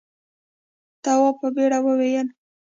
تواب 1.03 1.35
په 1.41 1.47
بېره 1.55 1.79
وویل. 1.85 2.27